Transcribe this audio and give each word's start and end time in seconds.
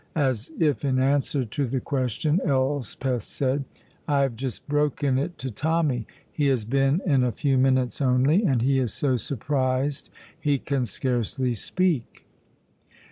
As 0.15 0.49
if 0.59 0.83
in 0.83 0.97
answer 0.97 1.45
to 1.45 1.67
the 1.67 1.79
question, 1.79 2.41
Elspeth 2.43 3.21
said: 3.21 3.65
"I 4.07 4.21
have 4.21 4.35
just 4.35 4.67
broken 4.67 5.19
it 5.19 5.37
to 5.37 5.51
Tommy. 5.51 6.07
He 6.31 6.47
has 6.47 6.65
been 6.65 7.01
in 7.05 7.23
a 7.23 7.31
few 7.31 7.55
minutes 7.55 8.01
only, 8.01 8.43
and 8.43 8.63
he 8.63 8.79
is 8.79 8.91
so 8.95 9.15
surprised 9.15 10.09
he 10.39 10.57
can 10.57 10.85
scarcely 10.85 11.53
speak." 11.53 12.25